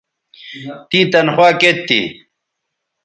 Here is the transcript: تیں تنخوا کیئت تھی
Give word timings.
تیں 0.89 1.05
تنخوا 1.11 1.49
کیئت 1.59 1.77
تھی 1.87 2.01